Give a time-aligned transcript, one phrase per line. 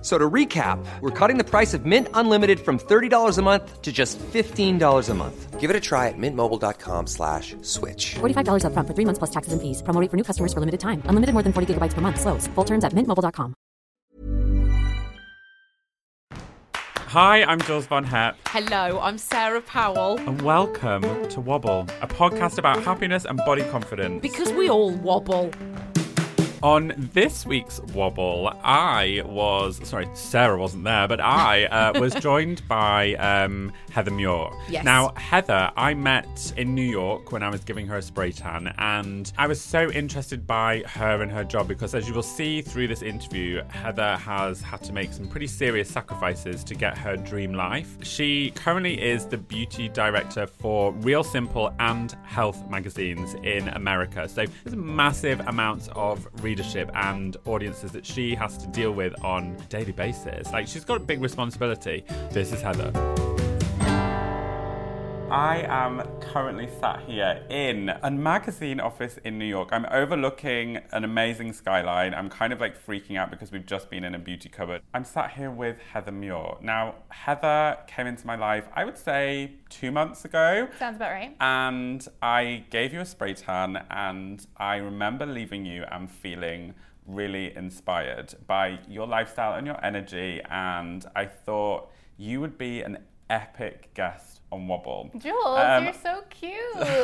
[0.00, 3.82] F- So to recap, we're cutting the price of Mint Unlimited from $30 a month
[3.82, 5.58] to just $15 a month.
[5.60, 8.14] Give it a try at mintmobile.com slash switch.
[8.20, 9.82] $45 upfront for three months plus taxes and fees.
[9.82, 11.02] Promo rate for new customers for limited time.
[11.10, 12.20] Unlimited more than 40 gigabytes per month.
[12.20, 12.46] Slows.
[12.54, 13.54] Full terms at mintmobile.com.
[17.08, 18.36] Hi, I'm Jules Von Hep.
[18.46, 20.18] Hello, I'm Sarah Powell.
[20.28, 24.20] and welcome to Wobble, a podcast about happiness and body confidence.
[24.22, 25.50] Because we all wobble.
[26.62, 32.66] On this week's Wobble, I was sorry, Sarah wasn't there, but I uh, was joined
[32.66, 34.50] by um, Heather Muir.
[34.68, 34.84] Yes.
[34.84, 38.74] Now, Heather, I met in New York when I was giving her a spray tan,
[38.78, 42.60] and I was so interested by her and her job because, as you will see
[42.60, 47.16] through this interview, Heather has had to make some pretty serious sacrifices to get her
[47.16, 47.96] dream life.
[48.02, 54.28] She currently is the beauty director for Real Simple and Health magazines in America.
[54.28, 59.54] So there's massive amounts of readership and audiences that she has to deal with on
[59.60, 60.50] a daily basis.
[60.50, 62.04] Like she's got a big responsibility.
[62.30, 63.37] This is Heather.
[65.30, 69.68] I am currently sat here in a magazine office in New York.
[69.72, 72.14] I'm overlooking an amazing skyline.
[72.14, 74.80] I'm kind of like freaking out because we've just been in a beauty cupboard.
[74.94, 76.56] I'm sat here with Heather Muir.
[76.62, 80.68] Now, Heather came into my life, I would say, two months ago.
[80.78, 81.36] Sounds about right.
[81.40, 86.72] And I gave you a spray tan, and I remember leaving you and feeling
[87.06, 90.40] really inspired by your lifestyle and your energy.
[90.48, 95.10] And I thought you would be an epic guest on Wobble.
[95.18, 96.58] Jules, Um, you're so cute.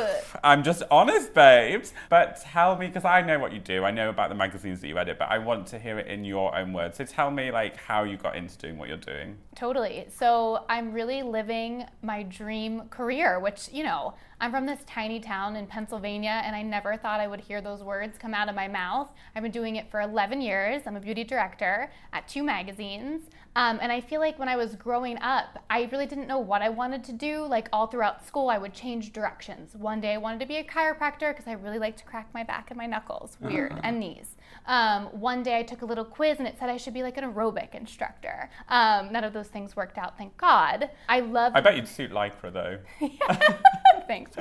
[0.44, 1.92] I'm just honest, babes.
[2.08, 3.84] But tell me, because I know what you do.
[3.84, 6.24] I know about the magazines that you edit, but I want to hear it in
[6.24, 6.96] your own words.
[6.96, 9.36] So tell me, like, how you got into doing what you're doing.
[9.54, 10.06] totally.
[10.08, 15.56] So I'm really living my dream career, which, you know, I'm from this tiny town
[15.56, 18.68] in Pennsylvania, and I never thought I would hear those words come out of my
[18.68, 19.08] mouth.
[19.34, 20.82] I've been doing it for 11 years.
[20.86, 23.22] I'm a beauty director at two magazines.
[23.56, 26.60] Um, and I feel like when I was growing up, I really didn't know what
[26.62, 27.33] I wanted to do.
[27.42, 29.74] Like all throughout school, I would change directions.
[29.74, 32.44] One day I wanted to be a chiropractor because I really like to crack my
[32.44, 33.36] back and my knuckles.
[33.40, 33.78] Weird.
[33.82, 34.36] And knees.
[34.66, 37.16] Um, one day I took a little quiz and it said I should be like
[37.16, 38.50] an aerobic instructor.
[38.68, 40.90] Um, none of those things worked out, thank God.
[41.08, 41.52] I love.
[41.54, 42.78] I bet you'd suit Lycra, though.
[44.06, 44.36] Thanks,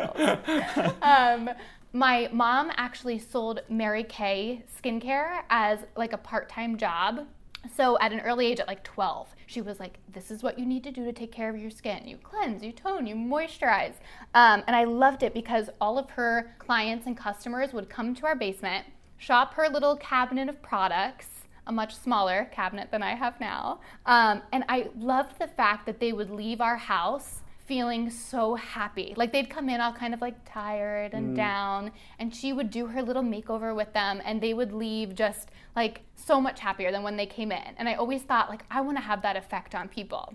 [1.02, 1.50] um,
[1.94, 7.28] my mom actually sold Mary Kay skincare as like a part-time job.
[7.72, 10.66] So at an early age, at like 12, she was like, "This is what you
[10.66, 12.08] need to do to take care of your skin.
[12.08, 13.96] You cleanse, you tone, you moisturize."
[14.34, 18.26] Um, and I loved it because all of her clients and customers would come to
[18.26, 18.86] our basement,
[19.18, 21.28] shop her little cabinet of products,
[21.68, 23.80] a much smaller cabinet than I have now.
[24.06, 29.14] Um, and I loved the fact that they would leave our house feeling so happy.
[29.16, 32.88] Like they'd come in all kind of like tired and down, and she would do
[32.88, 37.04] her little makeover with them, and they would leave just like so much happier than
[37.04, 37.74] when they came in.
[37.78, 40.34] And I always thought, like, I want to have that effect on people.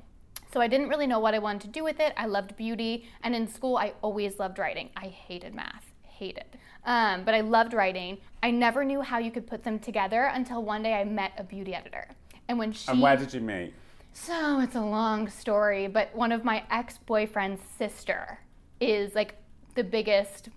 [0.52, 2.14] So I didn't really know what I wanted to do with it.
[2.16, 4.88] I loved beauty, and in school, I always loved writing.
[4.96, 6.56] I hated math, hated.
[6.84, 8.18] Um, but I loved writing.
[8.42, 11.44] I never knew how you could put them together until one day I met a
[11.44, 12.08] beauty editor.
[12.48, 13.74] And when she And where did you meet?
[14.12, 18.40] So it's a long story, but one of my ex boyfriend's sister
[18.80, 19.36] is like
[19.74, 20.48] the biggest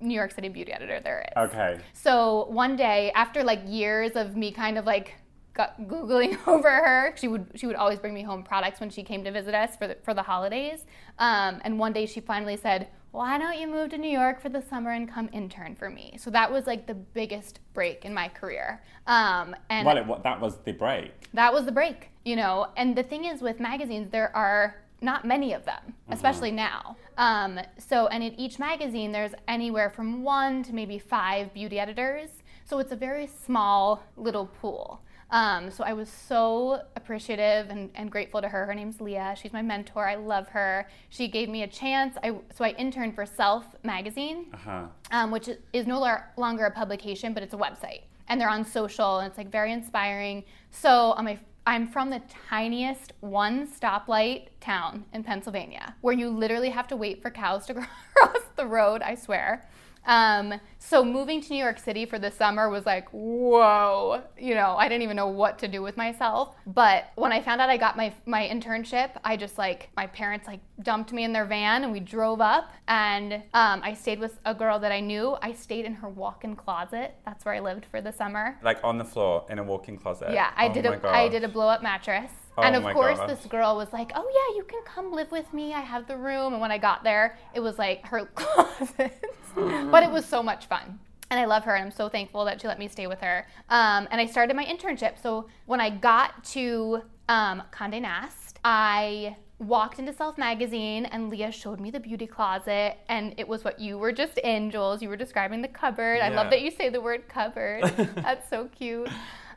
[0.00, 1.50] New York City beauty editor there is.
[1.50, 1.78] Okay.
[1.92, 5.14] So one day, after like years of me kind of like
[5.58, 7.14] googling over her.
[7.16, 9.76] She would she would always bring me home products when she came to visit us
[9.76, 10.86] for the, for the holidays.
[11.18, 14.48] Um, and one day she finally said, "Why don't you move to New York for
[14.48, 18.12] the summer and come intern for me?" So that was like the biggest break in
[18.14, 18.82] my career.
[19.06, 21.12] Um, and Well, it, what, that was the break.
[21.34, 22.68] that was the break, you know.
[22.76, 26.96] And the thing is with magazines, there are not many of them, especially now.
[27.16, 32.30] Um, so, and in each magazine, there's anywhere from one to maybe five beauty editors.
[32.64, 35.00] So it's a very small little pool.
[35.30, 38.64] Um, so I was so appreciative and, and grateful to her.
[38.64, 39.34] Her name's Leah.
[39.40, 40.06] She's my mentor.
[40.08, 40.88] I love her.
[41.10, 42.16] She gave me a chance.
[42.22, 44.84] I, so I interned for Self magazine Uh-huh.
[45.10, 45.98] um, which is no
[46.36, 48.02] longer a publication, but it's a website.
[48.28, 50.44] And they're on social, and it's like very inspiring.
[50.70, 56.70] So on my, I'm from the tiniest one stoplight town in Pennsylvania, where you literally
[56.70, 57.74] have to wait for cows to
[58.14, 59.02] cross the road.
[59.02, 59.66] I swear.
[60.08, 64.74] Um, so moving to New York City for the summer was like, whoa, you know,
[64.78, 66.56] I didn't even know what to do with myself.
[66.66, 70.46] But when I found out I got my my internship, I just like my parents
[70.46, 74.38] like dumped me in their van and we drove up and um, I stayed with
[74.46, 75.36] a girl that I knew.
[75.42, 77.14] I stayed in her walk-in closet.
[77.26, 78.58] That's where I lived for the summer.
[78.62, 80.30] Like on the floor in a walk-in closet.
[80.32, 82.30] Yeah, I Oh did a I did a blow up mattress.
[82.58, 85.52] Oh and of course this girl was like, "Oh yeah, you can come live with
[85.52, 85.74] me.
[85.74, 89.22] I have the room." And when I got there, it was like her closet.
[89.54, 90.98] but it was so much fun.
[91.30, 93.46] And I love her and I'm so thankful that she let me stay with her.
[93.68, 95.20] Um, and I started my internship.
[95.22, 101.52] So when I got to um, Condé Nast, I walked into Self Magazine and Leah
[101.52, 105.02] showed me the beauty closet and it was what you were just in, Jules.
[105.02, 106.20] You were describing the cupboard.
[106.22, 107.82] I love that you say the word cupboard.
[108.14, 109.08] That's so cute.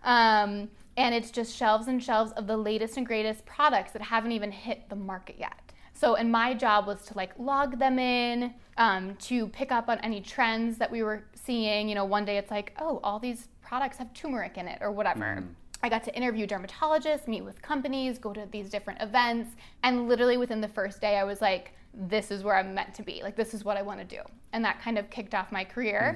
[0.04, 0.70] Um,
[1.02, 4.52] and it's just shelves and shelves of the latest and greatest products that haven't even
[4.52, 5.72] hit the market yet.
[5.94, 10.00] So, and my job was to like log them in, um, to pick up on
[10.00, 11.90] any trends that we were seeing.
[11.90, 14.92] You know, one day it's like, oh, all these products have turmeric in it or
[14.92, 15.44] whatever.
[15.84, 20.38] I got to interview dermatologists, meet with companies, go to these different events, and literally
[20.38, 23.22] within the first day, I was like, this is where I'm meant to be.
[23.24, 24.22] Like, this is what I want to do.
[24.54, 26.16] And that kind of kicked off my career.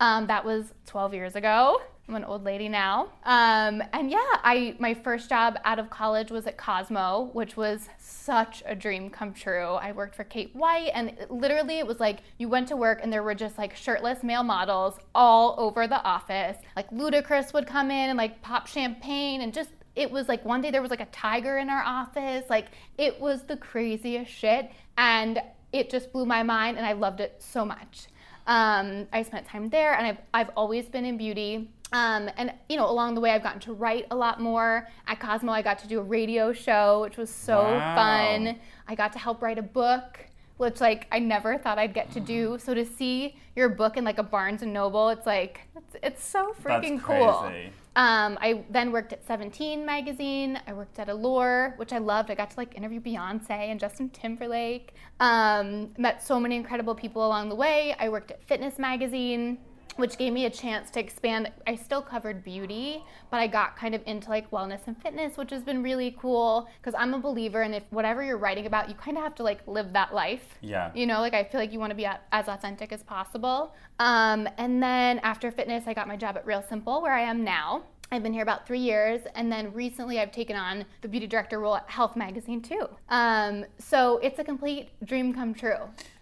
[0.00, 1.80] Um, that was 12 years ago.
[2.06, 3.08] I'm an old lady now.
[3.24, 7.88] Um, and yeah, I my first job out of college was at Cosmo, which was
[7.98, 9.72] such a dream come true.
[9.72, 13.00] I worked for Kate White, and it- literally it was like you went to work
[13.02, 16.58] and there were just like shirtless male models all over the office.
[16.76, 20.60] Like Ludacris would come in and like pop champagne and just it was like one
[20.60, 22.44] day there was like a tiger in our office.
[22.50, 22.66] Like
[22.98, 24.70] it was the craziest shit.
[24.98, 25.40] And
[25.72, 28.08] it just blew my mind and I loved it so much.
[28.46, 31.70] Um, I spent time there and I've, I've always been in beauty.
[31.94, 34.88] Um, and you know, along the way, I've gotten to write a lot more.
[35.06, 37.94] At Cosmo, I got to do a radio show, which was so Wow.
[37.94, 38.56] fun.
[38.88, 40.18] I got to help write a book,
[40.56, 42.58] which like I never thought I'd get to do.
[42.58, 46.24] So to see your book in like a Barnes and Noble, it's like it's, it's
[46.24, 47.50] so freaking cool.
[47.96, 50.58] Um, I then worked at 17 magazine.
[50.66, 52.28] I worked at Allure, which I loved.
[52.28, 54.94] I got to like interview Beyonce and Justin Timberlake.
[55.20, 57.94] Um, met so many incredible people along the way.
[58.00, 59.58] I worked at Fitness magazine,
[59.96, 61.50] which gave me a chance to expand.
[61.66, 65.50] I still covered beauty, but I got kind of into like wellness and fitness, which
[65.50, 68.94] has been really cool because I'm a believer and if whatever you're writing about, you
[68.94, 70.58] kind of have to like live that life.
[70.60, 70.90] Yeah.
[70.94, 73.74] You know, like I feel like you want to be as authentic as possible.
[73.98, 77.44] Um, and then after fitness, I got my job at Real Simple, where I am
[77.44, 77.84] now.
[78.10, 81.58] I've been here about three years, and then recently I've taken on the beauty director
[81.58, 82.86] role at Health Magazine too.
[83.08, 85.78] Um, so it's a complete dream come true.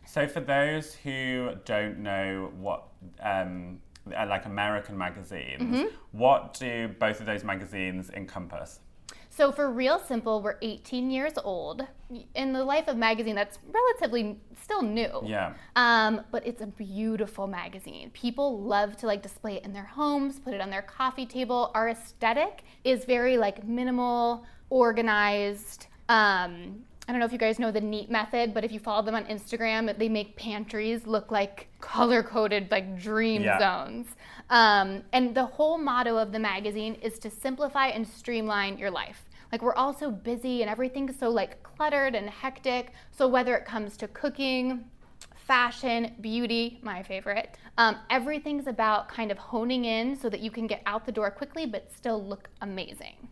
[0.07, 2.85] So for those who don't know what
[3.21, 3.79] um,
[4.17, 5.87] uh, like American magazines, Mm-hmm.
[6.13, 8.81] what do both of those magazines encompass?
[9.31, 11.87] So for Real Simple, we're 18 years old.
[12.35, 15.23] In the life of magazine, that's relatively still new.
[15.25, 15.55] Yeah.
[15.75, 18.11] Um, but it's a beautiful magazine.
[18.11, 21.71] People love to like display it in their homes, put it on their coffee table.
[21.75, 25.87] Our aesthetic is very like minimal, organized.
[26.11, 29.03] Um, I don't know if you guys know the neat method, but if you follow
[29.03, 33.59] them on Instagram, they make pantries look like color coded like dream Yeah.
[33.59, 34.07] zones.
[34.51, 39.29] Um, and the whole motto of the magazine is to simplify and streamline your life.
[39.51, 42.93] Like we're all so busy and everything's so like cluttered and hectic.
[43.11, 44.85] So whether it comes to cooking,
[45.35, 47.57] fashion, beauty, my favorite.
[47.79, 51.31] Um, everything's about kind of honing in so that you can get out the door
[51.33, 53.29] quickly but still look amazing.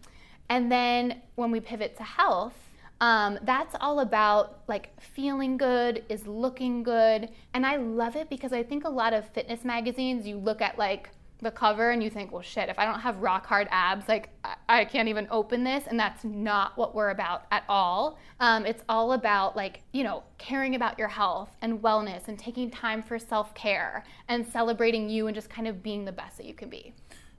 [0.49, 2.55] And then when we pivot to health,
[3.01, 7.31] um, that's all about like feeling good, is looking good.
[7.55, 10.79] And I love it because I think a lot of fitness magazines, you look at
[10.79, 11.11] like
[11.43, 14.29] the cover and you think, well, shit, if I don't have rock hard abs, like
[14.45, 15.85] I, I can't even open this.
[15.87, 18.19] And that's not what we're about at all.
[18.39, 22.71] Um, it's all about like, you know, caring about your health and wellness and taking
[22.71, 26.47] time for self care and celebrating you and just kind of being the best that
[26.47, 26.93] you can be.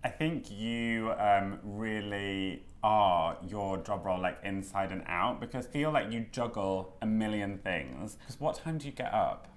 [0.03, 5.91] I think you um, really are your job role like inside and out because feel
[5.91, 8.15] like you juggle a million things.
[8.15, 9.47] Because what time do you get up?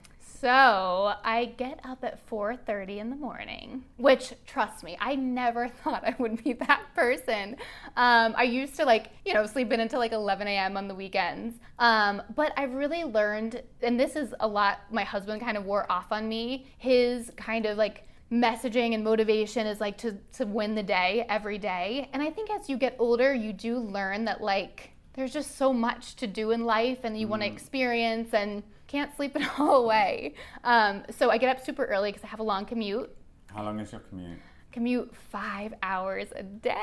[0.45, 6.04] So I get up at 4:30 in the morning, which trust me, I never thought
[6.04, 7.57] I would be that person.
[7.97, 10.76] Um, I used to like you know sleep in until like 11 a.m.
[10.76, 14.81] on the weekends, um, but I've really learned, and this is a lot.
[14.90, 16.66] My husband kind of wore off on me.
[16.76, 21.59] His kind of like messaging and motivation is like to to win the day every
[21.59, 22.09] day.
[22.12, 25.73] And I think as you get older, you do learn that like there's just so
[25.73, 29.85] much to do in life and you want to experience and can't sleep it all
[29.85, 30.35] away.
[30.64, 33.14] Um, so I get up super early because I have a long commute.
[33.47, 34.38] How long is your commute?
[34.73, 36.75] Commute five hours a day.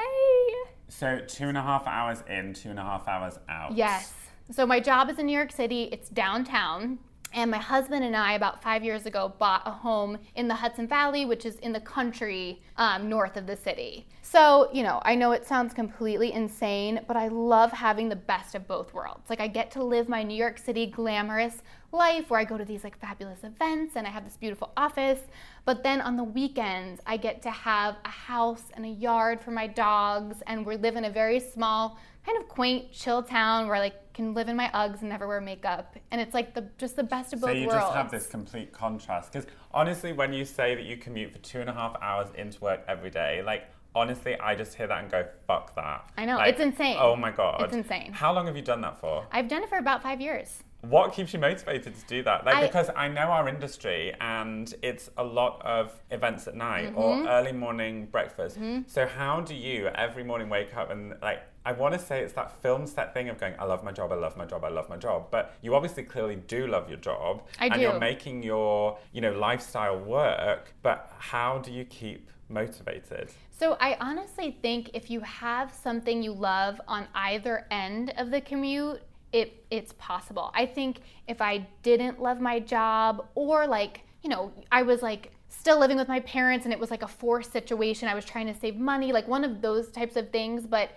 [0.88, 3.75] So two and a half hours in, two and a half hours out.
[3.75, 4.13] Yes.
[4.51, 5.89] So my job is in New York City.
[5.91, 7.00] It's downtown.
[7.33, 10.88] And my husband and I, about five years ago, bought a home in the Hudson
[10.88, 14.05] Valley, which is in the country um, north of the city.
[14.21, 18.55] So, you know, I know it sounds completely insane, but I love having the best
[18.55, 19.29] of both worlds.
[19.29, 22.65] Like, I get to live my New York City glamorous life where I go to
[22.65, 25.19] these like fabulous events and I have this beautiful office.
[25.65, 29.51] But then on the weekends, I get to have a house and a yard for
[29.51, 33.75] my dogs, and we live in a very small, kind of quaint, chill town where
[33.75, 36.68] I like can live in my Uggs and never wear makeup, and it's like the
[36.77, 37.60] just the best of both worlds.
[37.60, 37.84] So you worlds.
[37.84, 39.32] just have this complete contrast.
[39.32, 42.60] Because honestly, when you say that you commute for two and a half hours into
[42.60, 43.65] work every day, like
[43.96, 46.98] honestly, I just hear that and go, "Fuck that." I know, Like, it's insane.
[47.00, 48.12] Oh my god, It's insane.
[48.13, 49.25] How long have you done that for?
[49.32, 50.63] I've done it for about five years.
[50.81, 52.43] What keeps you motivated to do that?
[52.45, 56.89] Like I- because I know our industry and it's a lot of events at night
[56.95, 56.97] Mm-hmm.
[56.97, 58.57] or early morning breakfast.
[58.88, 62.33] So how do you every morning wake up and like I want to say it's
[62.33, 64.69] that film set thing of going I love my job, I love my job, I
[64.69, 65.27] love my job.
[65.29, 67.81] But you obviously clearly do love your job I and do.
[67.81, 73.29] you're making your, you know, lifestyle work, but how do you keep motivated?
[73.51, 78.41] So I honestly think if you have something you love on either end of the
[78.41, 79.01] commute,
[79.33, 80.51] it it's possible.
[80.53, 85.31] I think if I didn't love my job or like, you know, I was like
[85.50, 88.47] still living with my parents and it was like a forced situation, I was trying
[88.47, 90.91] to save money, like one of those types of things, but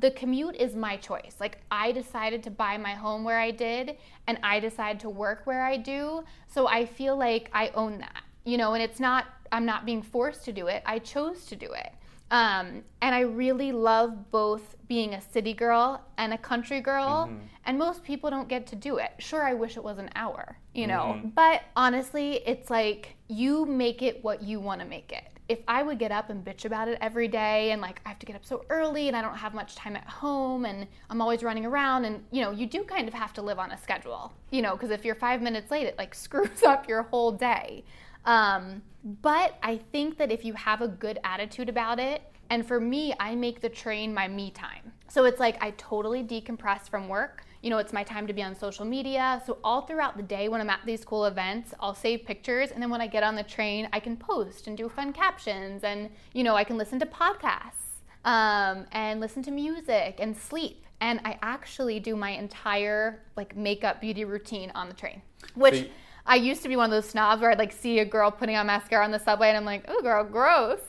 [0.00, 1.36] the commute is my choice.
[1.40, 5.42] Like I decided to buy my home where I did and I decided to work
[5.44, 6.24] where I do.
[6.48, 8.22] So I feel like I own that.
[8.44, 10.82] You know, and it's not I'm not being forced to do it.
[10.84, 11.92] I chose to do it.
[12.30, 17.30] Um, and I really love both being a city girl and a country girl.
[17.64, 19.12] And most people don't get to do it.
[19.18, 24.02] Sure, I wish it was an hour, you know, but honestly, it's like you make
[24.02, 25.24] it what you want to make it.
[25.48, 28.18] If I would get up and bitch about it every day and like I have
[28.18, 31.22] to get up so early and I don't have much time at home and I'm
[31.22, 33.78] always running around and you know, you do kind of have to live on a
[33.78, 37.32] schedule, you know, because if you're five minutes late, it like screws up your whole
[37.32, 37.84] day.
[38.26, 38.82] Um,
[39.22, 43.14] but I think that if you have a good attitude about it, and for me,
[43.18, 44.92] I make the train my me time.
[45.08, 47.44] So it's like I totally decompress from work.
[47.62, 49.42] You know, it's my time to be on social media.
[49.46, 52.70] So all throughout the day when I'm at these cool events, I'll save pictures.
[52.70, 55.84] And then when I get on the train, I can post and do fun captions.
[55.84, 60.84] And, you know, I can listen to podcasts um, and listen to music and sleep.
[61.00, 65.22] And I actually do my entire like makeup beauty routine on the train,
[65.54, 65.74] which.
[65.74, 65.88] You-
[66.28, 68.54] I used to be one of those snobs where I'd like see a girl putting
[68.54, 70.80] on mascara on the subway and I'm like, oh, girl, gross.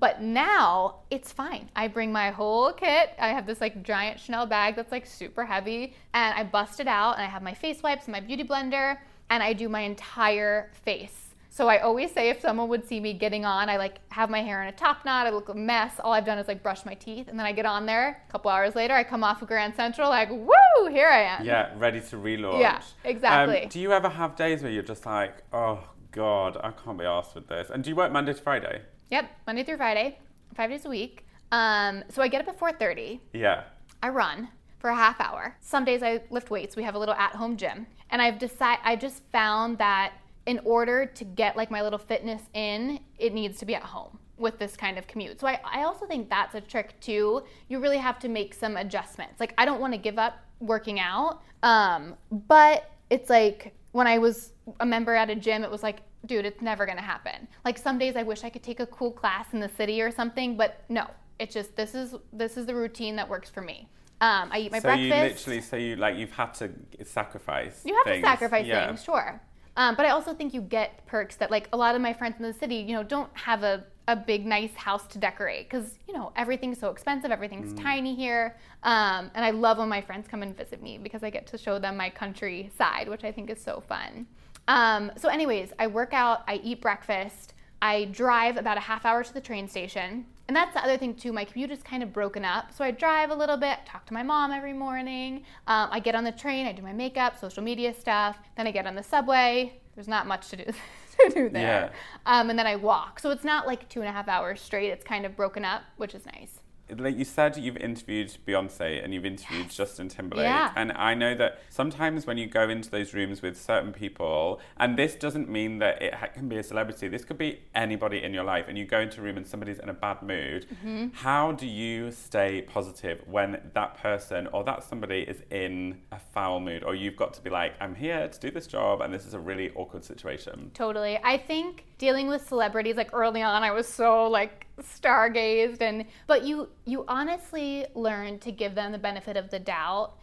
[0.00, 1.70] But now it's fine.
[1.76, 3.10] I bring my whole kit.
[3.20, 6.88] I have this like giant Chanel bag that's like super heavy and I bust it
[6.88, 8.98] out and I have my face wipes and my beauty blender
[9.30, 11.27] and I do my entire face.
[11.58, 14.42] So I always say if someone would see me getting on, I like have my
[14.42, 15.98] hair in a top knot, I look a mess.
[15.98, 18.22] All I've done is like brush my teeth and then I get on there.
[18.28, 21.44] A couple hours later, I come off of Grand Central like, woo, here I am.
[21.44, 22.60] Yeah, ready to relaunch.
[22.60, 23.64] Yeah, exactly.
[23.64, 25.80] Um, do you ever have days where you're just like, oh
[26.12, 27.70] god, I can't be asked with this?
[27.70, 28.82] And do you work Monday to Friday?
[29.10, 30.16] Yep, Monday through Friday,
[30.54, 31.26] five days a week.
[31.50, 33.18] Um, so I get up at 4:30.
[33.32, 33.64] Yeah.
[34.00, 34.46] I run
[34.78, 35.56] for a half hour.
[35.60, 36.76] Some days I lift weights.
[36.76, 40.12] We have a little at-home gym, and I've decided I just found that
[40.48, 44.18] in order to get like my little fitness in, it needs to be at home
[44.38, 45.38] with this kind of commute.
[45.38, 47.42] So I, I also think that's a trick too.
[47.68, 49.40] You really have to make some adjustments.
[49.40, 52.16] Like I don't want to give up working out, um,
[52.48, 56.46] but it's like when I was a member at a gym, it was like, dude,
[56.46, 57.46] it's never gonna happen.
[57.66, 60.10] Like some days I wish I could take a cool class in the city or
[60.10, 63.90] something, but no, it's just this is this is the routine that works for me.
[64.22, 65.46] Um, I eat my so breakfast.
[65.46, 66.72] you literally, so you like you've had to
[67.04, 67.82] sacrifice.
[67.84, 68.24] You have things.
[68.24, 68.86] to sacrifice yeah.
[68.86, 69.40] things, sure.
[69.78, 72.34] Um, but I also think you get perks that, like, a lot of my friends
[72.38, 75.98] in the city, you know, don't have a, a big, nice house to decorate because,
[76.08, 77.82] you know, everything's so expensive, everything's Mm.
[77.82, 78.56] tiny here.
[78.82, 81.58] Um, and I love when my friends come and visit me because I get to
[81.58, 84.26] show them my countryside, which I think is so fun.
[84.66, 87.54] Um, so, anyways, I work out, I eat breakfast.
[87.80, 90.26] I drive about a half hour to the train station.
[90.48, 91.32] And that's the other thing too.
[91.32, 94.14] My commute is kind of broken up, so I drive a little bit, talk to
[94.14, 95.44] my mom every morning.
[95.66, 98.38] Um, I get on the train, I do my makeup, social media stuff.
[98.56, 99.78] Then I get on the subway.
[99.94, 100.64] There's not much to do.
[101.18, 101.92] to do there.
[101.92, 101.98] Yeah.
[102.26, 103.20] Um, and then I walk.
[103.20, 104.90] So it's not like two and a half hours straight.
[104.90, 106.57] It's kind of broken up, which is nice.
[106.96, 110.44] Like you said, you've interviewed Beyonce and you've interviewed Justin Timberlake.
[110.44, 110.72] Yeah.
[110.76, 114.96] And I know that sometimes when you go into those rooms with certain people, and
[114.98, 118.32] this doesn't mean that it ha- can be a celebrity, this could be anybody in
[118.32, 121.08] your life, and you go into a room and somebody's in a bad mood, Mm-hmm.
[121.14, 126.60] how do you stay positive when that person or that somebody is in a foul
[126.60, 126.84] mood?
[126.84, 129.34] Or you've got to be like, I'm here to do this job, and this is
[129.34, 130.70] a really awkward situation.
[130.74, 131.18] Totally.
[131.24, 136.44] I think dealing with celebrities like early on I was so like stargazed and but
[136.44, 140.14] you you honestly learn to give them the benefit of the doubt.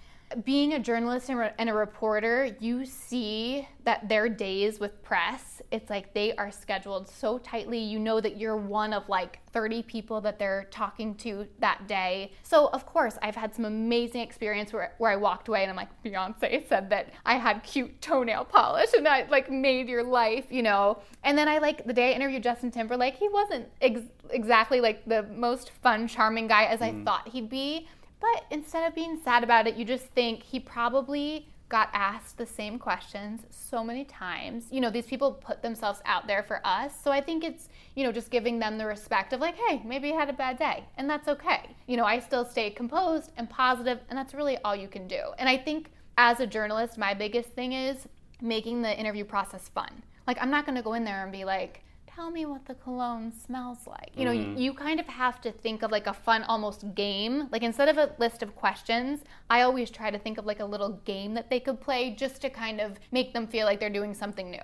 [0.44, 5.62] Being a journalist and, re- and a reporter, you see that their days with press,
[5.72, 7.80] it's like they are scheduled so tightly.
[7.80, 12.32] You know that you're one of like 30 people that they're talking to that day.
[12.44, 15.78] So, of course, I've had some amazing experience where, where I walked away and I'm
[15.78, 20.46] like, Beyonce said that I had cute toenail polish and I like made your life,
[20.50, 21.00] you know.
[21.24, 24.02] And then I like the day I interviewed Justin Timberlake, he wasn't ex-
[24.32, 27.06] exactly like the most fun, charming guy as I mm.
[27.06, 27.88] thought he'd be.
[28.34, 32.46] But instead of being sad about it, you just think he probably got asked the
[32.46, 34.66] same questions so many times.
[34.72, 36.94] You know, these people put themselves out there for us.
[37.04, 40.08] So I think it's, you know, just giving them the respect of like, hey, maybe
[40.08, 40.86] you had a bad day.
[40.98, 41.76] And that's okay.
[41.88, 45.22] You know, I still stay composed and positive, and that's really all you can do.
[45.38, 48.08] And I think as a journalist, my biggest thing is
[48.42, 50.02] making the interview process fun.
[50.26, 51.84] Like, I'm not to go in there and be like,
[52.16, 54.12] tell me what the cologne smells like.
[54.16, 54.60] You know, you, mm.
[54.60, 57.50] you kind of have to think of like a fun almost game.
[57.52, 60.66] Like instead of a list of questions, I always try to think of like a
[60.66, 63.90] little game that they could play just to kind of make them feel like they're
[63.90, 64.64] doing something new.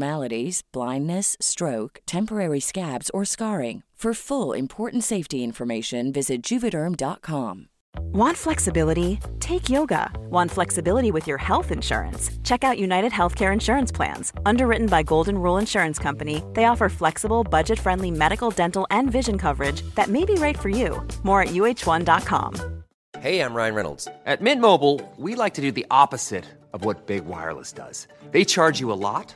[0.73, 3.83] blindness, stroke, temporary scabs, or scarring.
[4.01, 7.67] For full important safety information, visit juvederm.com.
[8.13, 9.19] Want flexibility?
[9.39, 10.11] Take yoga.
[10.29, 12.31] Want flexibility with your health insurance?
[12.43, 14.33] Check out United Healthcare Insurance Plans.
[14.43, 19.37] Underwritten by Golden Rule Insurance Company, they offer flexible, budget friendly medical, dental, and vision
[19.37, 21.05] coverage that may be right for you.
[21.21, 22.81] More at uh1.com.
[23.19, 24.07] Hey, I'm Ryan Reynolds.
[24.25, 28.07] At Mint Mobile, we like to do the opposite of what Big Wireless does.
[28.31, 29.35] They charge you a lot,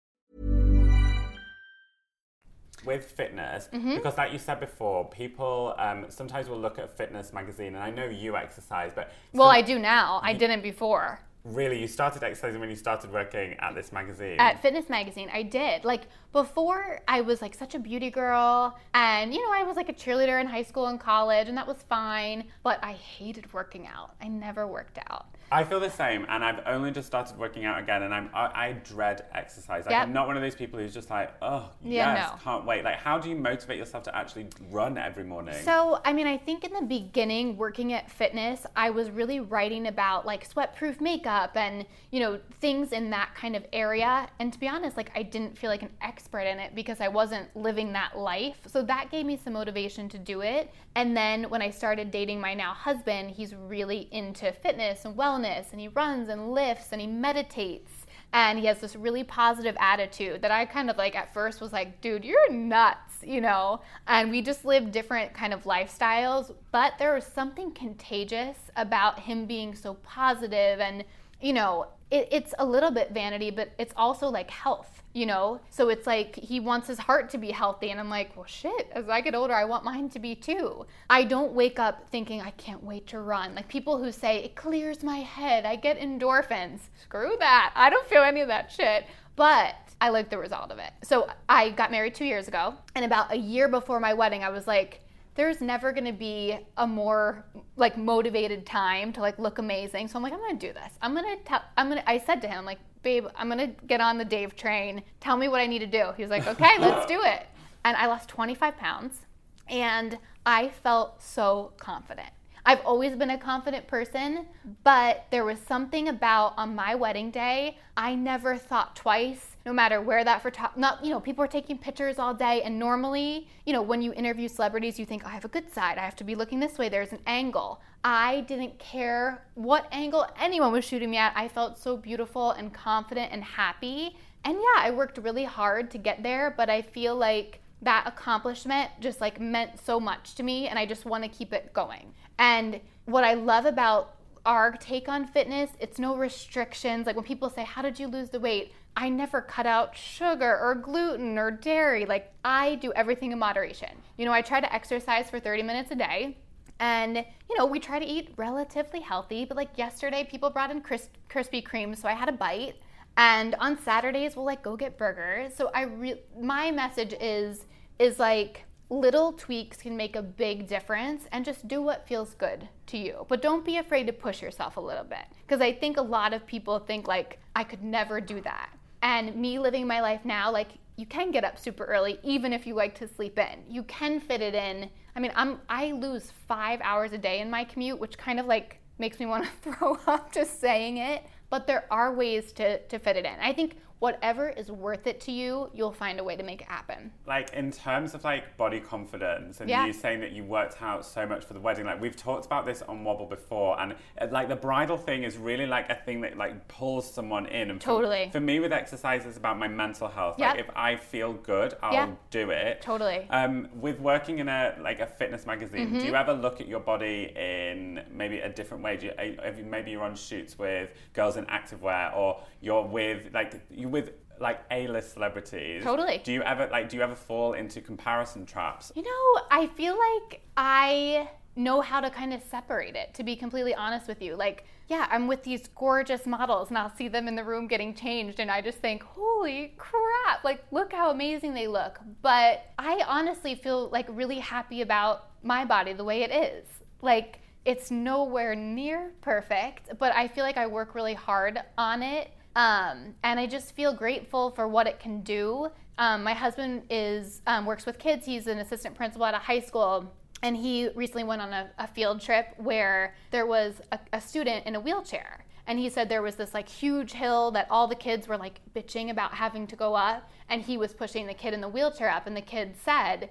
[2.85, 3.95] with fitness Mm-hmm.
[3.95, 7.89] because like you said before people um, sometimes will look at fitness magazine and i
[7.91, 10.19] know you exercise but Well, I do now.
[10.23, 11.19] I didn't before.
[11.43, 15.43] really you started exercising when you started working at this magazine At Fitness Magazine, I
[15.43, 15.83] did.
[15.85, 19.89] Like before, I was like such a beauty girl, and you know, I was like
[19.89, 22.45] a cheerleader in high school and college, and that was fine.
[22.63, 24.15] But I hated working out.
[24.21, 25.27] I never worked out.
[25.53, 28.67] I feel the same, and I've only just started working out again, and I'm I,
[28.67, 29.85] I dread exercise.
[29.85, 30.03] Like, Yep.
[30.03, 32.39] I'm not one of those people who's just like, oh Yeah, yes, no.
[32.41, 32.85] can't wait.
[32.85, 35.55] Like, how do you motivate yourself to actually run every morning?
[35.65, 39.87] So, I mean, I think in the beginning, working at fitness, I was really writing
[39.87, 44.29] about like sweat-proof makeup and you know things in that kind of area.
[44.39, 47.07] And to be honest, like I didn't feel like an expert in it because I
[47.07, 48.59] wasn't living that life.
[48.67, 50.71] So that gave me some motivation to do it.
[50.93, 55.71] And then when I started dating my now husband, he's really into fitness and wellness,
[55.71, 58.05] and he runs and lifts and he meditates.
[58.33, 61.73] and he has this really positive attitude that I kind of like at first was
[61.73, 63.81] like, dude, you're nuts, you know?
[64.07, 69.45] And we just live different kind of lifestyles, but there was something contagious about him
[69.45, 71.03] being so positive and,
[71.41, 75.59] you know, it, it's a little bit vanity, but it's also like health you know?
[75.69, 77.89] So it's like he wants his heart to be healthy.
[77.89, 80.85] And I'm like, well, shit, as I get older, I want mine to be too.
[81.09, 83.55] I don't wake up thinking, I can't wait to run.
[83.55, 86.81] Like people who say, it clears my head, I get endorphins.
[87.01, 87.73] Screw that.
[87.75, 89.05] I don't feel any of that shit.
[89.35, 90.91] But I like the result of it.
[91.03, 92.75] So I got married two years ago.
[92.95, 95.01] And about a year before my wedding, I was like,
[95.35, 97.45] there's never going to be a more
[97.77, 100.07] like motivated time to like look amazing.
[100.07, 100.91] So I'm like, I'm going to do this.
[101.01, 103.59] I'm going to tell, I'm going to, I said to him, like, babe, I'm going
[103.59, 105.03] to get on the Dave train.
[105.19, 106.11] Tell me what I need to do.
[106.17, 107.47] He was like, okay, let's do it.
[107.83, 109.21] And I lost 25 pounds
[109.67, 112.29] and I felt so confident.
[112.65, 114.45] I've always been a confident person,
[114.83, 120.01] but there was something about on my wedding day, I never thought twice, no matter
[120.01, 122.61] where that photographer, not, you know, people are taking pictures all day.
[122.63, 125.71] And normally, you know, when you interview celebrities, you think, oh, I have a good
[125.73, 125.97] side.
[125.97, 126.89] I have to be looking this way.
[126.89, 127.81] There's an angle.
[128.03, 131.33] I didn't care what angle anyone was shooting me at.
[131.35, 134.15] I felt so beautiful and confident and happy.
[134.43, 138.91] And yeah, I worked really hard to get there, but I feel like that accomplishment
[138.99, 142.13] just like meant so much to me and I just want to keep it going.
[142.37, 147.05] And what I love about our take on fitness, it's no restrictions.
[147.05, 148.73] Like when people say, How did you lose the weight?
[148.95, 152.05] I never cut out sugar or gluten or dairy.
[152.05, 153.89] Like I do everything in moderation.
[154.17, 156.37] You know, I try to exercise for 30 minutes a day.
[156.79, 159.45] And, you know, we try to eat relatively healthy.
[159.45, 162.75] But like yesterday, people brought in Kris- Krispy Kreme, so I had a bite.
[163.17, 165.53] And on Saturdays, we'll like go get burgers.
[165.55, 167.65] So I re- my message is
[167.99, 172.67] is like little tweaks can make a big difference and just do what feels good
[172.87, 173.25] to you.
[173.29, 176.33] But don't be afraid to push yourself a little bit because I think a lot
[176.33, 178.69] of people think like I could never do that.
[179.01, 182.67] And me living my life now like you can get up super early even if
[182.67, 183.63] you like to sleep in.
[183.69, 184.89] You can fit it in.
[185.15, 188.45] I mean, I'm I lose 5 hours a day in my commute, which kind of
[188.45, 192.79] like makes me want to throw up just saying it, but there are ways to
[192.79, 193.39] to fit it in.
[193.41, 196.67] I think whatever is worth it to you, you'll find a way to make it
[196.67, 197.11] happen.
[197.27, 199.85] Like in terms of like body confidence and Yeah.
[199.85, 202.65] you saying that you worked out so much for the wedding, like we've talked about
[202.65, 206.19] this on Wobble before, and uh, like the bridal thing is really like a thing
[206.21, 207.69] that like pulls someone in.
[207.69, 208.29] And for, Totally.
[208.31, 210.39] For me, with exercise, it's about my mental health.
[210.39, 210.49] Yep.
[210.55, 212.09] Like if I feel good, I'll Yeah.
[212.31, 212.81] do it.
[212.81, 213.27] Totally.
[213.29, 215.99] Um, with working in a like a fitness magazine, Mm-hmm.
[215.99, 218.97] do you ever look at your body in maybe a different way?
[218.97, 222.81] Do you, are- have you- maybe you're on shoots with girls in activewear, or you're
[222.83, 225.83] with like you with like A-list celebrities.
[225.83, 226.21] Totally.
[226.23, 228.91] Do you ever like do you ever fall into comparison traps?
[228.95, 233.35] You know, I feel like I know how to kind of separate it, to be
[233.35, 234.35] completely honest with you.
[234.35, 237.93] Like, yeah, I'm with these gorgeous models and I'll see them in the room getting
[237.93, 241.99] changed and I just think, holy crap, like, look how amazing they look.
[242.21, 246.67] But I honestly feel like really happy about my body the way it is.
[247.01, 252.31] Like, it's nowhere near perfect, but I feel like I work really hard on it.
[252.55, 255.69] Um, and I just feel grateful for what it can do.
[255.97, 258.25] Um, my husband is um, works with kids.
[258.25, 260.11] He's an assistant principal at a high school,
[260.43, 264.65] and he recently went on a, a field trip where there was a, a student
[264.65, 265.45] in a wheelchair.
[265.67, 268.59] And he said there was this like huge hill that all the kids were like
[268.75, 272.09] bitching about having to go up, and he was pushing the kid in the wheelchair
[272.09, 273.29] up, and the kid said,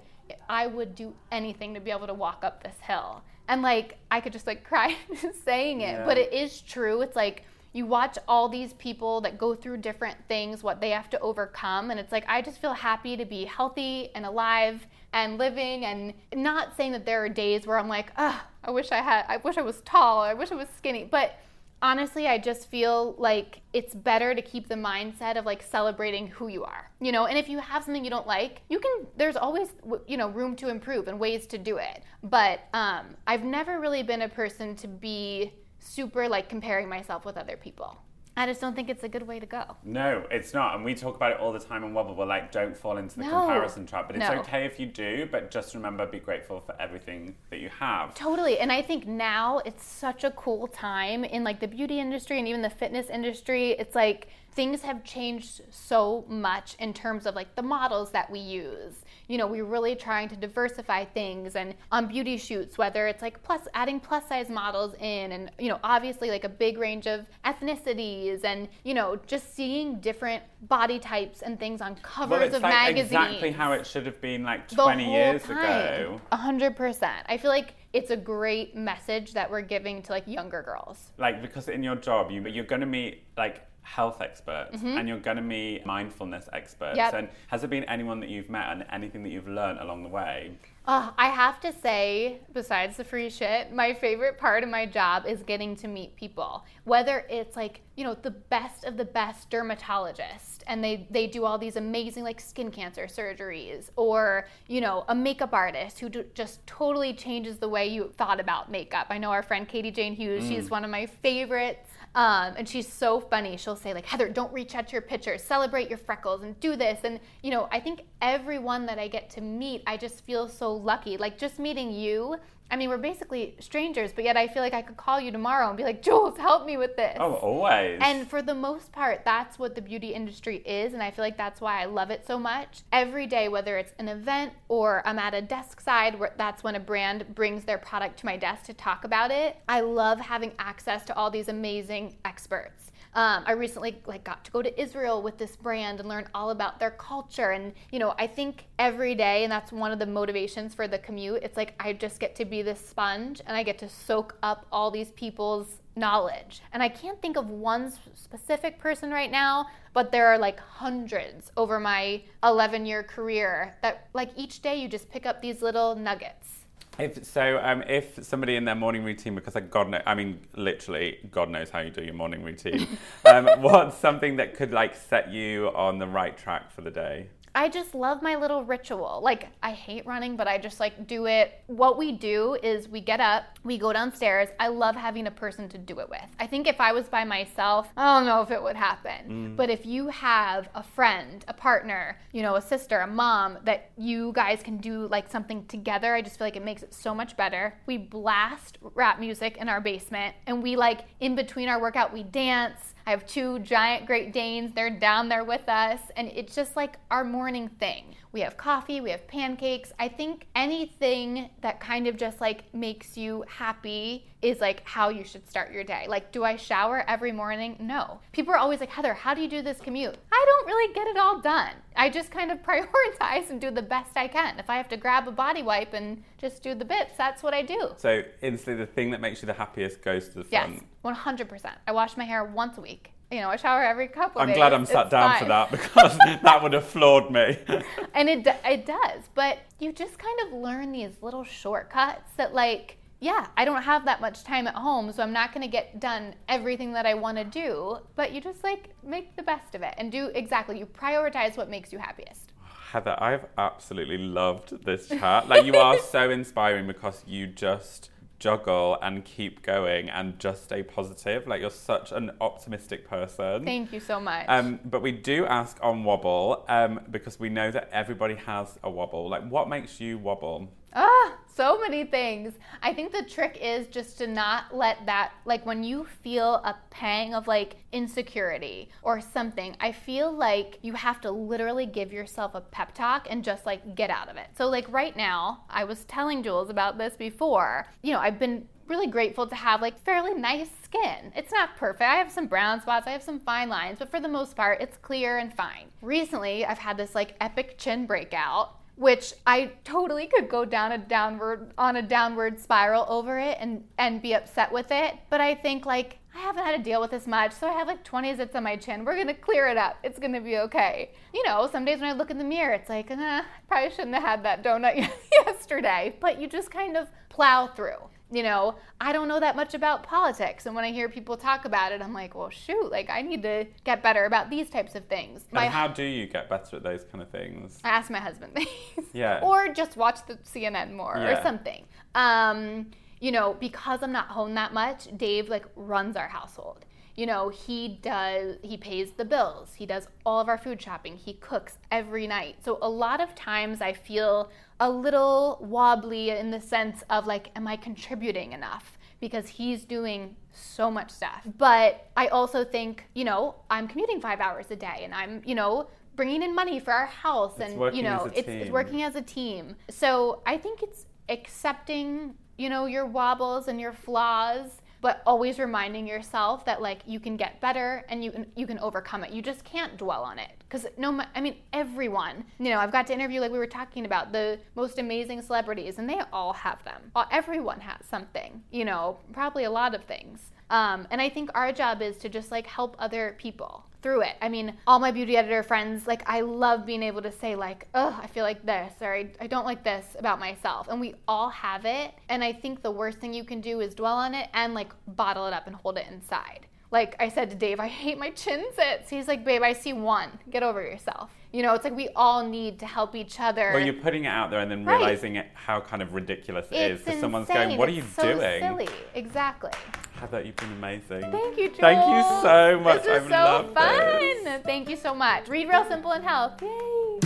[0.48, 4.20] "I would do anything to be able to walk up this hill." And like I
[4.20, 4.96] could just like cry
[5.44, 7.02] saying it, but it is true.
[7.02, 11.08] It's like you watch all these people that go through different things, what they have
[11.10, 15.38] to overcome, and it's like I just feel happy to be healthy and alive and
[15.38, 18.98] living and not saying that there are days where I'm like, "Ugh, I wish I
[18.98, 21.34] had I wish I was tall, I wish I was skinny." But
[21.82, 26.48] honestly, I just feel like it's better to keep the mindset of like celebrating who
[26.48, 26.90] you are.
[27.00, 29.72] You know, and if you have something you don't like, you can there's always
[30.06, 32.02] you know room to improve and ways to do it.
[32.22, 37.36] But um I've never really been a person to be super like comparing myself with
[37.36, 37.98] other people.
[38.36, 39.64] I just don't think it's a good way to go.
[39.84, 40.76] No, it's not.
[40.76, 42.14] And we talk about it all the time on Wobble.
[42.14, 43.30] We're like, don't fall into the No.
[43.40, 44.06] comparison trap.
[44.06, 44.38] But it's No.
[44.38, 48.14] okay if you do, but just remember, be grateful for everything that you have.
[48.14, 48.58] Totally.
[48.60, 52.46] And I think now it's such a cool time in like the beauty industry and
[52.46, 53.72] even the fitness industry.
[53.72, 58.40] It's like things have changed so much in terms of like the models that we
[58.40, 59.04] use.
[59.28, 63.42] You know, we're really trying to diversify things and on beauty shoots, whether it's like
[63.44, 67.26] plus adding plus size models in and, you know, obviously like a big range of
[67.44, 72.56] ethnicities and, you know, just seeing different body types and things on covers Well, it's
[72.56, 73.06] of like magazines.
[73.12, 75.58] exactly how it should have been like 20 years time.
[75.58, 76.20] ago.
[76.32, 77.24] A hundred percent.
[77.28, 81.10] I feel like it's a great message that we're giving to like younger girls.
[81.18, 85.08] Like, because in your job, you, but you're going to meet like health experts and
[85.08, 86.96] you're going to meet mindfulness experts.
[86.96, 87.14] Yep.
[87.14, 90.08] And has there been anyone that you've met and anything that you've learned along the
[90.08, 90.52] way?
[90.86, 95.24] Uh, I have to say, besides the free shit, my favorite part of my job
[95.26, 96.64] is getting to meet people.
[96.84, 101.44] Whether it's like, you know, the best of the best dermatologists and they, they do
[101.44, 106.24] all these amazing like skin cancer surgeries, or, you know, a makeup artist who do,
[106.34, 109.08] just totally changes the way you thought about makeup.
[109.10, 111.89] I know our friend Katie Jane Hughes, she's one of my favorites.
[112.14, 113.56] Um, and she's so funny.
[113.56, 115.42] She'll say like, Heather, don't reach out to your pictures.
[115.42, 117.00] Celebrate your freckles and do this.
[117.04, 120.72] And you know, I think everyone that I get to meet, I just feel so
[120.72, 121.16] lucky.
[121.16, 122.36] Like just meeting you.
[122.70, 125.68] I mean, we're basically strangers, but yet I feel like I could call you tomorrow
[125.68, 127.16] and be like, Jules, help me with this.
[127.18, 127.98] Oh, always.
[128.00, 130.94] And for the most part, that's what the beauty industry is.
[130.94, 132.82] And I feel like that's why I love it so much.
[132.92, 136.76] Every day, whether it's an event or I'm at a desk side, where that's when
[136.76, 140.52] a brand brings their product to my desk to talk about it, I love having
[140.58, 142.89] access to all these amazing experts.
[143.14, 146.50] Um, I recently like got to go to Israel with this brand and learn all
[146.50, 147.50] about their culture.
[147.50, 150.98] And you know, I think every day, and that's one of the motivations for the
[150.98, 151.42] commute.
[151.42, 154.66] It's like I just get to be this sponge, and I get to soak up
[154.70, 156.62] all these people's knowledge.
[156.72, 161.50] And I can't think of one specific person right now, but there are like hundreds
[161.56, 165.96] over my 11 year career that like each day you just pick up these little
[165.96, 166.59] nuggets.
[166.98, 170.40] If so, um, if somebody in their morning routine, because like God knows, I mean,
[170.54, 172.86] literally, God knows how you do your morning routine.
[173.24, 177.28] um, what's something that could like set you on the right track for the day?
[177.54, 179.20] I just love my little ritual.
[179.22, 181.60] Like, I hate running, but I just like do it.
[181.66, 184.48] What we do is we get up, we go downstairs.
[184.60, 186.20] I love having a person to do it with.
[186.38, 189.28] I think if I was by myself, I don't know if it would happen.
[189.28, 189.56] Mm.
[189.56, 193.90] But if you have a friend, a partner, you know, a sister, a mom that
[193.96, 197.14] you guys can do like something together, I just feel like it makes it so
[197.14, 197.74] much better.
[197.86, 202.22] We blast rap music in our basement and we like in between our workout, we
[202.22, 202.94] dance.
[203.06, 204.72] I have two giant Great Danes.
[204.74, 206.00] They're down there with us.
[206.16, 208.14] And it's just like our morning thing.
[208.32, 209.92] We have coffee, we have pancakes.
[209.98, 215.24] I think anything that kind of just like makes you happy is like how you
[215.24, 216.06] should start your day.
[216.08, 217.76] Like, do I shower every morning?
[217.80, 218.20] No.
[218.32, 220.16] People are always like, Heather, how do you do this commute?
[220.32, 221.72] I don't really get it all done.
[221.96, 224.58] I just kind of prioritize and do the best I can.
[224.60, 227.52] If I have to grab a body wipe and just do the bits, that's what
[227.52, 227.94] I do.
[227.96, 230.74] So instantly, the thing that makes you the happiest goes to the front.
[230.74, 231.18] Yes, front.
[231.18, 231.72] 100%.
[231.88, 233.12] I wash my hair once a week.
[233.30, 234.40] You know, I shower every couple.
[234.40, 234.56] I'm days.
[234.56, 237.58] glad I'm sat It's down for that because that would have floored me.
[238.14, 239.22] And it, it does.
[239.34, 244.04] But you just kind of learn these little shortcuts that, like, yeah, I don't have
[244.06, 247.14] that much time at home, so I'm not going to get done everything that I
[247.14, 247.98] want to do.
[248.16, 250.78] But you just, like, make the best of it and do exactly.
[250.78, 252.52] You prioritize what makes you happiest.
[252.90, 255.48] Heather, I've absolutely loved this chat.
[255.48, 260.82] Like, you are so inspiring because you just juggle and keep going and just stay
[260.82, 261.46] positive.
[261.46, 263.64] Like, you're such an optimistic person.
[263.64, 264.46] Thank you so much.
[264.48, 268.90] Um, but we do ask on wobble um, because we know that everybody has a
[268.90, 269.28] wobble.
[269.28, 270.72] Like, what makes you wobble?
[270.92, 272.54] Ah, so many things.
[272.82, 276.76] I think the trick is just to not let that, like when you feel a
[276.90, 282.54] pang of like insecurity or something, I feel like you have to literally give yourself
[282.54, 284.48] a pep talk and just like get out of it.
[284.56, 287.86] So, like right now, I was telling Jules about this before.
[288.02, 291.32] You know, I've been really grateful to have like fairly nice skin.
[291.36, 292.02] It's not perfect.
[292.02, 294.80] I have some brown spots, I have some fine lines, but for the most part,
[294.80, 295.86] it's clear and fine.
[296.02, 300.98] Recently, I've had this like epic chin breakout which I totally could go down a
[300.98, 305.14] downward on a downward spiral over it and and be upset with it.
[305.30, 307.86] But I think like I haven't had to deal with this much, so I have
[307.86, 309.06] like 20 zits on my chin.
[309.06, 309.96] We're gonna clear it up.
[310.04, 311.12] It's gonna be okay.
[311.32, 314.14] You know, some days when I look in the mirror, it's like, uh, probably shouldn't
[314.14, 316.14] have had that donut yesterday.
[316.20, 318.10] But you just kind of plow through.
[318.32, 321.64] You know, I don't know that much about politics, and when I hear people talk
[321.64, 324.94] about it, I'm like, well, shoot, like I need to get better about these types
[324.94, 325.44] of things.
[325.52, 327.78] And how do you get better at those kind of things?
[327.82, 329.08] I ask my husband things.
[329.12, 329.40] Yeah.
[329.42, 331.38] or just watch the CNN more Yeah.
[331.38, 331.84] or something.
[332.14, 332.90] Um,
[333.20, 336.84] you know, because I'm not home that much, Dave like runs our household.
[337.16, 339.74] You know, he does he pays the bills.
[339.74, 341.16] He does all of our food shopping.
[341.16, 342.56] He cooks every night.
[342.64, 347.50] So a lot of times I feel a little wobbly in the sense of like
[347.56, 348.98] am I contributing enough?
[349.20, 351.46] Because he's doing so much stuff.
[351.58, 355.54] But I also think, you know, I'm commuting 5 hours a day and I'm, you
[355.54, 359.22] know, bringing in money for our house and you know, it's, it's working as a
[359.22, 359.76] team.
[359.88, 366.06] So I think it's accepting, you know, your wobbles and your flaws, but always reminding
[366.06, 369.30] yourself that like you can get better and you can you can overcome it.
[369.32, 372.44] You just can't dwell on it because no, I mean everyone.
[372.58, 375.98] You know, I've got to interview like we were talking about the most amazing celebrities,
[375.98, 377.10] and they all have them.
[377.14, 378.62] Uh, Everyone has something.
[378.70, 380.40] You know, probably a lot of things.
[380.68, 384.36] Um, and I think our job is to just like help other people through it.
[384.40, 387.86] I mean, all my beauty editor friends, like, I love being able to say, like,
[387.94, 390.88] oh, I feel like this, or I, I don't like this about myself.
[390.88, 392.12] And we all have it.
[392.28, 394.92] And I think the worst thing you can do is dwell on it and, like,
[395.06, 396.66] bottle it up and hold it inside.
[396.92, 399.08] Like I said to Dave, I hate my chin sits.
[399.08, 400.30] He's like, babe, I see one.
[400.50, 401.30] Get over yourself.
[401.52, 403.70] You know, it's like we all need to help each other.
[403.72, 404.96] Well, you're putting it out there and then Right.
[404.96, 408.02] realizing it, how kind of ridiculous it is it's because someone's going, "What are you
[408.02, 408.88] It's so doing?" Silly.
[409.14, 409.70] Exactly.
[410.18, 411.30] Heather, you've been amazing.
[411.30, 411.78] Thank you, Joel.
[411.78, 413.02] Thank you so much.
[413.02, 413.98] This was I've so loved fun.
[414.44, 414.62] this.
[414.64, 415.48] Thank you so much.
[415.48, 416.60] Read Real Simple and Health.
[416.60, 417.20] Yay.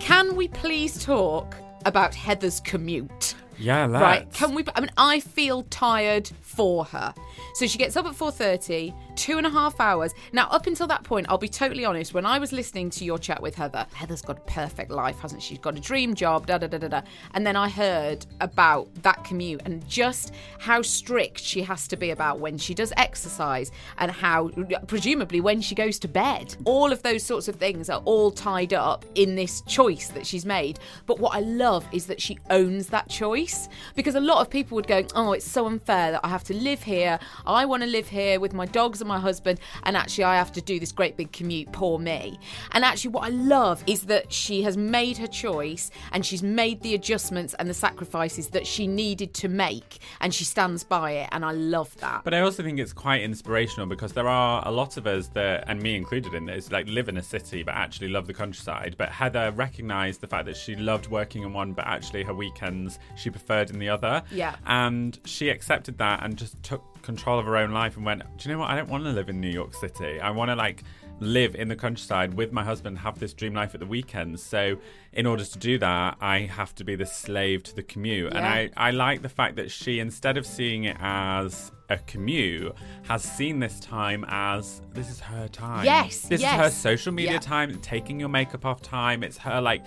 [0.00, 1.54] Can we please talk
[1.84, 3.34] about Heather's commute?
[3.62, 4.02] Yeah, let's.
[4.02, 4.32] Right?
[4.32, 4.64] Can we?
[4.74, 7.14] I mean, I feel tired for her.
[7.54, 10.12] So she gets up at 4:30, two and a half hours.
[10.32, 12.14] Now, up until that point, I'll be totally honest.
[12.14, 15.42] When I was listening to your chat with Heather, Heather's got a perfect life, hasn't
[15.42, 15.52] she?
[15.52, 17.02] She's got a dream job, da da da da da.
[17.34, 22.08] And then I heard about that commute and just how strict she has to be
[22.10, 24.50] about when she does exercise and how,
[24.86, 26.56] presumably, when she goes to bed.
[26.64, 30.46] All of those sorts of things are all tied up in this choice that she's
[30.46, 30.78] made.
[31.04, 33.51] But what I love is that she owns that choice
[33.94, 36.54] because a lot of people would go, Oh, it's so unfair that I have to
[36.54, 37.18] live here.
[37.46, 40.52] I want to live here with my dogs and my husband, and actually, I have
[40.52, 41.72] to do this great big commute.
[41.72, 42.38] Poor me.
[42.72, 46.80] And actually, what I love is that she has made her choice and she's made
[46.82, 51.28] the adjustments and the sacrifices that she needed to make, and she stands by it.
[51.32, 52.22] And I love that.
[52.24, 55.64] But I also think it's quite inspirational because there are a lot of us that,
[55.66, 58.94] and me included in this, like live in a city but actually love the countryside.
[58.98, 62.98] But Heather recognised the fact that she loved working in one, but actually her weekends
[63.16, 64.22] she preferred in the other.
[64.30, 64.56] Yeah.
[64.66, 68.48] And she accepted that and just took control of her own life and went, Do
[68.48, 68.70] you know what?
[68.70, 70.20] I don't want to live in New York City.
[70.20, 70.84] I want to like
[71.20, 74.42] live in the countryside with my husband, have this dream life at the weekends.
[74.42, 74.76] So
[75.12, 78.32] in order to do that, I have to be the slave to the commute.
[78.34, 82.74] And I, I like the fact that she, instead of seeing it as a commute,
[83.04, 85.84] has seen this time as this is her time.
[85.84, 86.54] Yes, This yes.
[86.54, 87.38] is her social media Yeah.
[87.38, 89.22] time, taking your makeup off time.
[89.22, 89.84] It's her like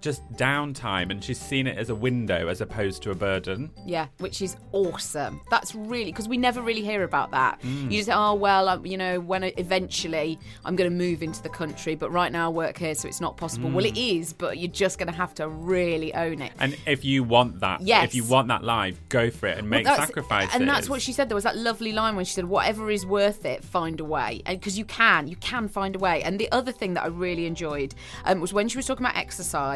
[0.00, 3.70] just downtime and she's seen it as a window as opposed to a burden.
[3.86, 5.40] Yeah, which is awesome.
[5.50, 7.62] That's really because we never really hear about that.
[7.64, 11.42] You just say, oh well, you know, when I, eventually I'm going to move into
[11.42, 13.70] the country, but right now I work here, so it's not possible.
[13.70, 16.52] Well, it is, but you're just going to have to really own it.
[16.58, 18.04] And if you want that, Yes.
[18.04, 20.54] if you want that life, go for it and make Well, that's- sacrifices.
[20.54, 21.28] And that's what she said.
[21.28, 24.42] There was that lovely line when she said, "Whatever is worth it, find a way."
[24.46, 26.22] And because you can, you can find a way.
[26.22, 29.16] And the other thing that I really enjoyed um, was when she was talking about
[29.16, 29.71] exercise.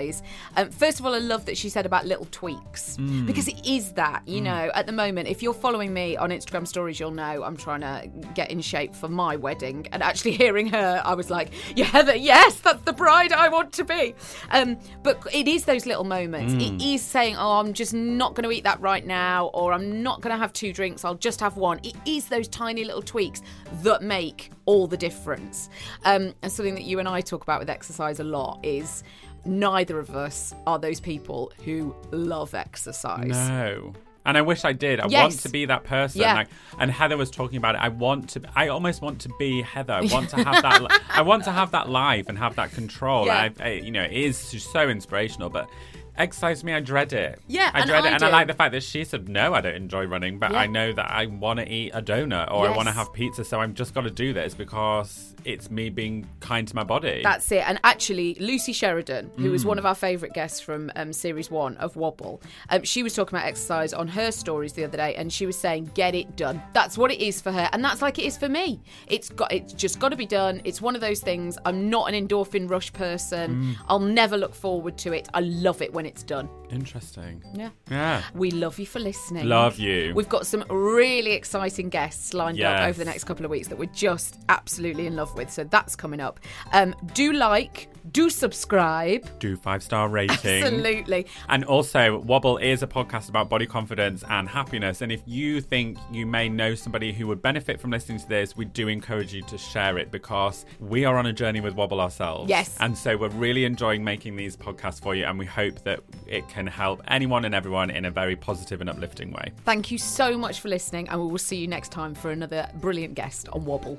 [0.57, 3.27] Um, first of all, I love that she said about little tweaks Mm.
[3.27, 4.23] because it is that.
[4.27, 7.57] You know, at the moment, if you're following me on Instagram stories, you'll know I'm
[7.57, 9.87] trying to get in shape for my wedding.
[9.93, 13.73] And actually, hearing her, I was like, "Yeah, Heather, yes, that's the bride I want
[13.75, 14.15] to be."
[14.51, 16.55] Um, but it is those little moments.
[16.63, 20.03] It is saying, "Oh, I'm just not going to eat that right now," or "I'm
[20.03, 21.05] not going to have two drinks.
[21.05, 23.43] I'll just have one." It is those tiny little tweaks
[23.83, 25.69] that make all the difference.
[26.05, 29.05] Um, and something that you and I talk about with exercise a lot is
[29.47, 33.29] neither of us are those people who love exercise.
[33.29, 33.95] No.
[34.25, 34.99] And I wish I did.
[34.99, 36.23] I want to be that person.
[36.23, 36.35] Yeah.
[36.35, 36.49] Like,
[36.81, 37.81] and Heather was talking about it.
[37.81, 38.43] I want to.
[38.57, 39.93] I almost want to be Heather.
[39.93, 41.03] I want to have that.
[41.11, 43.27] I want to have that life and have that control.
[43.27, 43.51] Yeah.
[43.61, 45.49] I, I, you know, it is so inspirational.
[45.49, 45.71] But
[46.19, 47.41] exercise me, I dread it.
[47.47, 48.15] Yeah, I and dread I it.
[48.15, 48.33] And I do.
[48.33, 50.59] like the fact that she said, "No, I don't enjoy running, but Yeah.
[50.61, 52.97] I know that I want to eat a donut or I want to Yes.
[52.97, 56.75] have pizza, so I've just got to do this because it's me being kind to
[56.75, 57.63] my body." That's it.
[57.67, 59.69] And actually, Lucy Sheridan, who was Mm.
[59.69, 63.37] one of our favourite guests from um, series one of Wobble, um, she was talking
[63.39, 66.63] about exercise on her stories the other day, and she was saying, "Get it done."
[66.73, 68.81] That's what it is for her, and that's like it is for me.
[69.07, 70.61] It's got, it's just got to be done.
[70.65, 71.59] It's one of those things.
[71.65, 73.77] I'm not an endorphin rush person.
[73.77, 73.85] Mm.
[73.89, 75.29] I'll never look forward to it.
[75.35, 76.49] I love it when it's done.
[76.71, 77.43] Interesting.
[77.55, 77.71] Yeah.
[77.91, 78.23] Yeah.
[78.35, 79.47] We love you for listening.
[79.47, 80.13] Love you.
[80.15, 83.79] We've got some really exciting guests lined up over the next couple of weeks that
[83.79, 85.51] we're just absolutely in love with.
[85.51, 86.41] So that's coming up.
[86.73, 89.27] Um, do like, do subscribe.
[89.39, 90.63] Do five star rating.
[90.63, 91.27] Absolutely.
[91.49, 95.03] And also, Wobble is a podcast about body confidence and happiness.
[95.03, 98.57] And if you think you may know somebody who would benefit from listening to this,
[98.57, 102.01] we do encourage you to share it because we are on a journey with Wobble
[102.01, 102.49] ourselves.
[102.49, 102.77] Yes.
[102.81, 105.25] And so we're really enjoying making these podcasts for you.
[105.25, 108.89] And we hope that it can help anyone and everyone in a very positive and
[108.89, 109.53] uplifting way.
[109.67, 112.67] Thank you so much for listening, and we will see you next time for another
[112.81, 113.99] brilliant guest on Wobble.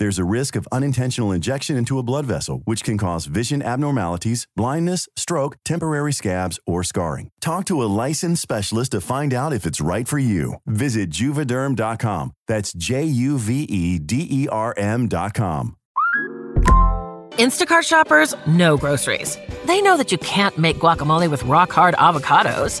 [0.00, 4.46] There's a risk of unintentional injection into a blood vessel, which can cause vision abnormalities,
[4.56, 7.28] blindness, stroke, temporary scabs, or scarring.
[7.42, 10.54] Talk to a licensed specialist to find out if it's right for you.
[10.64, 12.32] Visit juvederm.com.
[12.48, 15.76] That's J U V E D E R M.com.
[17.32, 19.36] Instacart shoppers know groceries.
[19.66, 22.80] They know that you can't make guacamole with rock hard avocados.